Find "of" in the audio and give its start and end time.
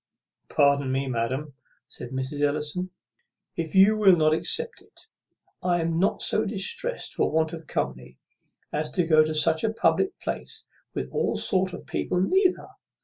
4.81-4.87, 7.53-7.67, 11.71-11.85